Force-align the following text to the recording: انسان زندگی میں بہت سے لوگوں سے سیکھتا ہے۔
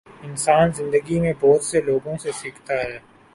انسان 0.23 0.71
زندگی 0.71 1.19
میں 1.19 1.33
بہت 1.39 1.63
سے 1.63 1.81
لوگوں 1.81 2.17
سے 2.17 2.31
سیکھتا 2.31 2.73
ہے۔ 2.73 2.99